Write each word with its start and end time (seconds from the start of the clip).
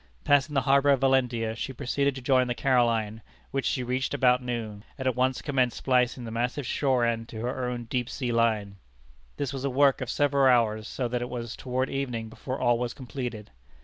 Passing 0.23 0.55
the 0.55 0.61
harbor 0.61 0.89
of 0.89 1.01
Valentia, 1.01 1.55
she 1.55 1.73
proceeded 1.73 2.15
to 2.15 2.23
join 2.23 2.47
the 2.47 2.55
Caroline, 2.55 3.21
which 3.51 3.67
she 3.67 3.83
reached 3.83 4.15
about 4.15 4.41
noon, 4.41 4.83
and 4.97 5.07
at 5.07 5.15
once 5.15 5.43
commenced 5.43 5.77
splicing 5.77 6.23
the 6.23 6.31
massive 6.31 6.65
shore 6.65 7.05
end 7.05 7.29
to 7.29 7.41
her 7.41 7.69
own 7.69 7.83
deep 7.83 8.09
sea 8.09 8.31
line. 8.31 8.77
This 9.37 9.53
was 9.53 9.63
a 9.63 9.69
work 9.69 10.01
of 10.01 10.09
several 10.09 10.51
hours, 10.51 10.87
so 10.87 11.07
that 11.07 11.21
it 11.21 11.29
was 11.29 11.55
toward 11.55 11.87
evening 11.91 12.29
before 12.29 12.59
all 12.59 12.79
was 12.79 12.95
completed. 12.95 13.51